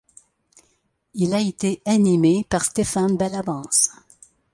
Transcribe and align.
Il 1.13 1.31
a 1.35 1.39
été 1.39 1.83
animé 1.85 2.43
par 2.49 2.65
Stéphane 2.65 3.17
Bellavance. 3.17 3.91